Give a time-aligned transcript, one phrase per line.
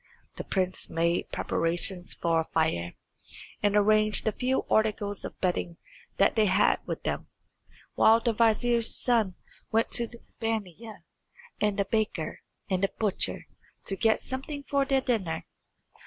[0.37, 2.93] The prince made preparations for a fire,
[3.61, 5.77] and arranged the few articles of bedding
[6.17, 7.27] that they had with them,
[7.93, 9.35] while the vizier's son
[9.71, 11.03] went to the baniya
[11.61, 13.45] and the baker and the butcher
[13.85, 15.45] to get something for their dinner.